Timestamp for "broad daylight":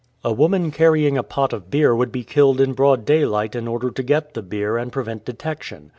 2.73-3.53